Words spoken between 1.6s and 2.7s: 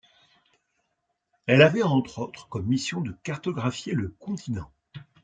avait entre autres comme